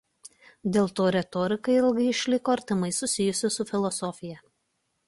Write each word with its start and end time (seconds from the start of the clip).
Dėl 0.77 0.89
to 0.99 1.09
retorika 1.15 1.75
ilgai 1.75 2.09
išliko 2.15 2.55
artimai 2.57 2.93
susijusi 3.03 3.53
su 3.59 3.69
filosofija. 3.75 4.43